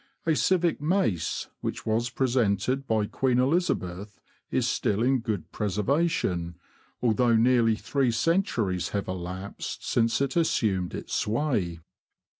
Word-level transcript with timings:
A 0.25 0.35
civic 0.35 0.81
mace, 0.81 1.47
which 1.59 1.85
was 1.85 2.09
presented 2.09 2.87
by 2.87 3.05
Queen 3.05 3.37
Elizabeth, 3.37 4.19
is 4.49 4.67
still 4.67 5.03
in 5.03 5.19
good 5.19 5.51
preservation, 5.51 6.55
although 7.03 7.35
nearly 7.35 7.75
three 7.75 8.09
centuries 8.09 8.89
have 8.97 9.07
elapsed 9.07 9.87
since 9.87 10.19
it 10.19 10.35
assumed 10.35 10.95
its 10.95 11.13
sway. 11.13 11.81